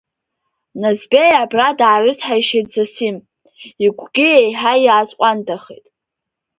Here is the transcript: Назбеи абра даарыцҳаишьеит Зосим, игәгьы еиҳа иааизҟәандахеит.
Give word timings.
Назбеи 0.81 1.33
абра 1.43 1.69
даарыцҳаишьеит 1.79 2.67
Зосим, 2.73 3.15
игәгьы 3.83 4.27
еиҳа 4.37 4.73
иааизҟәандахеит. 4.85 5.85